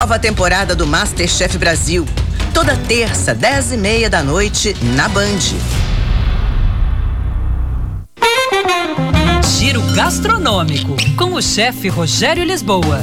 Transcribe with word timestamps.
Nova 0.00 0.16
temporada 0.16 0.76
do 0.76 0.86
Masterchef 0.86 1.58
Brasil. 1.58 2.06
Toda 2.54 2.76
terça, 2.76 3.34
dez 3.34 3.72
e 3.72 3.76
meia 3.76 4.08
da 4.08 4.22
noite, 4.22 4.72
na 4.94 5.08
Band. 5.08 5.40
Giro 9.58 9.82
gastronômico 9.96 10.94
com 11.16 11.34
o 11.34 11.42
chefe 11.42 11.88
Rogério 11.88 12.44
Lisboa. 12.44 13.00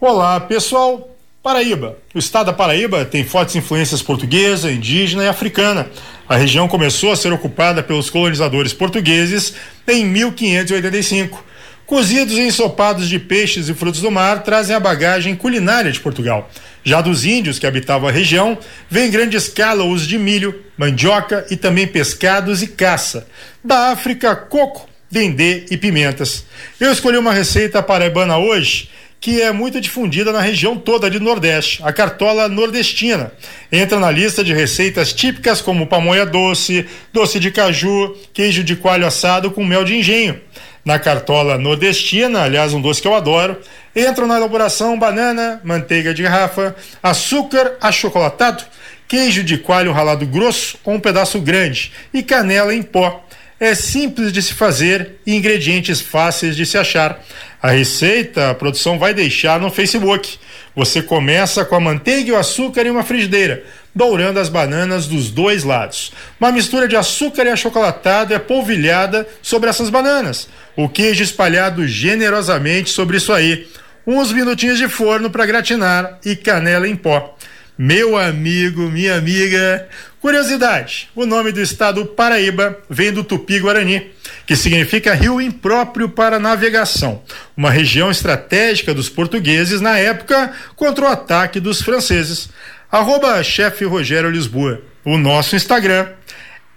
Olá, 0.00 0.40
pessoal. 0.40 1.10
Paraíba. 1.42 1.96
O 2.14 2.18
estado 2.18 2.46
da 2.46 2.52
Paraíba 2.52 3.02
tem 3.06 3.24
fortes 3.24 3.56
influências 3.56 4.02
portuguesa, 4.02 4.70
indígena 4.70 5.24
e 5.24 5.28
africana. 5.28 5.88
A 6.28 6.36
região 6.36 6.68
começou 6.68 7.12
a 7.12 7.16
ser 7.16 7.32
ocupada 7.32 7.82
pelos 7.82 8.10
colonizadores 8.10 8.74
portugueses 8.74 9.54
em 9.88 10.04
1585. 10.04 11.42
Cozidos 11.86 12.36
e 12.36 12.42
ensopados 12.42 13.08
de 13.08 13.18
peixes 13.18 13.70
e 13.70 13.74
frutos 13.74 14.02
do 14.02 14.10
mar 14.10 14.42
trazem 14.42 14.76
a 14.76 14.80
bagagem 14.80 15.34
culinária 15.34 15.90
de 15.90 15.98
Portugal. 15.98 16.50
Já 16.84 17.00
dos 17.00 17.24
índios 17.24 17.58
que 17.58 17.66
habitavam 17.66 18.06
a 18.06 18.12
região, 18.12 18.58
vem 18.90 19.08
em 19.08 19.10
grande 19.10 19.38
escala 19.38 19.82
o 19.82 19.88
uso 19.88 20.06
de 20.06 20.18
milho, 20.18 20.62
mandioca 20.76 21.46
e 21.50 21.56
também 21.56 21.86
pescados 21.86 22.62
e 22.62 22.66
caça. 22.66 23.26
Da 23.64 23.90
África, 23.90 24.36
coco, 24.36 24.86
dendê 25.10 25.64
e 25.70 25.76
pimentas. 25.78 26.44
Eu 26.78 26.92
escolhi 26.92 27.16
uma 27.16 27.32
receita 27.32 27.82
paraibana 27.82 28.36
hoje 28.36 28.90
que 29.20 29.42
é 29.42 29.52
muito 29.52 29.80
difundida 29.80 30.32
na 30.32 30.40
região 30.40 30.76
toda 30.76 31.10
de 31.10 31.20
Nordeste, 31.20 31.82
a 31.84 31.92
cartola 31.92 32.48
nordestina. 32.48 33.30
Entra 33.70 34.00
na 34.00 34.10
lista 34.10 34.42
de 34.42 34.54
receitas 34.54 35.12
típicas 35.12 35.60
como 35.60 35.86
pamonha 35.86 36.24
doce, 36.24 36.88
doce 37.12 37.38
de 37.38 37.50
caju, 37.50 38.16
queijo 38.32 38.64
de 38.64 38.74
coalho 38.74 39.06
assado 39.06 39.50
com 39.50 39.62
mel 39.62 39.84
de 39.84 39.94
engenho. 39.94 40.40
Na 40.82 40.98
cartola 40.98 41.58
nordestina, 41.58 42.44
aliás, 42.44 42.72
um 42.72 42.80
doce 42.80 43.02
que 43.02 43.06
eu 43.06 43.14
adoro, 43.14 43.58
entram 43.94 44.26
na 44.26 44.38
elaboração 44.38 44.98
banana, 44.98 45.60
manteiga 45.62 46.14
de 46.14 46.22
garrafa, 46.22 46.74
açúcar 47.02 47.76
achocolatado, 47.78 48.64
queijo 49.06 49.44
de 49.44 49.58
coalho 49.58 49.92
ralado 49.92 50.24
grosso 50.24 50.78
ou 50.82 50.94
um 50.94 51.00
pedaço 51.00 51.38
grande 51.38 51.92
e 52.14 52.22
canela 52.22 52.74
em 52.74 52.82
pó 52.82 53.22
é 53.60 53.74
simples 53.74 54.32
de 54.32 54.40
se 54.40 54.54
fazer 54.54 55.16
e 55.26 55.36
ingredientes 55.36 56.00
fáceis 56.00 56.56
de 56.56 56.64
se 56.64 56.78
achar. 56.78 57.22
A 57.62 57.70
receita 57.70 58.48
a 58.48 58.54
produção 58.54 58.98
vai 58.98 59.12
deixar 59.12 59.60
no 59.60 59.70
Facebook. 59.70 60.38
Você 60.74 61.02
começa 61.02 61.62
com 61.62 61.76
a 61.76 61.80
manteiga 61.80 62.30
e 62.30 62.32
o 62.32 62.38
açúcar 62.38 62.86
em 62.86 62.90
uma 62.90 63.04
frigideira, 63.04 63.62
dourando 63.94 64.40
as 64.40 64.48
bananas 64.48 65.06
dos 65.06 65.30
dois 65.30 65.62
lados. 65.62 66.10
Uma 66.40 66.50
mistura 66.50 66.88
de 66.88 66.96
açúcar 66.96 67.44
e 67.44 67.50
achocolatado 67.50 68.32
é 68.32 68.38
polvilhada 68.38 69.28
sobre 69.42 69.68
essas 69.68 69.90
bananas. 69.90 70.48
O 70.74 70.88
queijo 70.88 71.22
espalhado 71.22 71.86
generosamente 71.86 72.88
sobre 72.88 73.18
isso 73.18 73.30
aí. 73.30 73.68
Uns 74.06 74.32
minutinhos 74.32 74.78
de 74.78 74.88
forno 74.88 75.28
para 75.28 75.44
gratinar 75.44 76.18
e 76.24 76.34
canela 76.34 76.88
em 76.88 76.96
pó. 76.96 77.36
Meu 77.82 78.14
amigo, 78.18 78.90
minha 78.90 79.16
amiga, 79.16 79.88
curiosidade: 80.20 81.08
o 81.16 81.24
nome 81.24 81.50
do 81.50 81.62
estado 81.62 82.04
Paraíba 82.04 82.76
vem 82.90 83.10
do 83.10 83.24
tupi-guarani, 83.24 84.10
que 84.46 84.54
significa 84.54 85.14
rio 85.14 85.40
impróprio 85.40 86.10
para 86.10 86.38
navegação, 86.38 87.22
uma 87.56 87.70
região 87.70 88.10
estratégica 88.10 88.92
dos 88.92 89.08
portugueses 89.08 89.80
na 89.80 89.98
época 89.98 90.52
contra 90.76 91.06
o 91.06 91.08
ataque 91.08 91.58
dos 91.58 91.80
franceses. 91.80 92.50
Arroba 92.92 93.42
chefe 93.42 93.86
Rogério 93.86 94.28
Lisboa, 94.28 94.82
o 95.02 95.16
nosso 95.16 95.56
Instagram. 95.56 96.06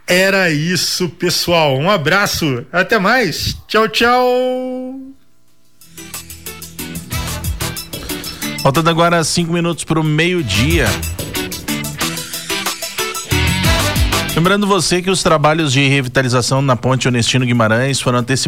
Era 0.07 0.49
isso, 0.51 1.09
pessoal. 1.09 1.77
Um 1.77 1.91
abraço, 1.91 2.65
até 2.71 2.97
mais. 2.97 3.57
Tchau, 3.67 3.89
tchau. 3.89 5.12
Faltando 8.63 8.89
agora 8.89 9.21
cinco 9.25 9.51
minutos 9.51 9.83
para 9.83 9.99
o 9.99 10.03
meio-dia. 10.05 10.85
Lembrando 14.33 14.65
você 14.65 15.01
que 15.01 15.09
os 15.09 15.21
trabalhos 15.21 15.73
de 15.73 15.85
revitalização 15.85 16.61
na 16.61 16.73
Ponte 16.73 17.05
Onestino 17.05 17.45
Guimarães 17.45 17.99
foram 17.99 18.19
antecipados 18.19 18.41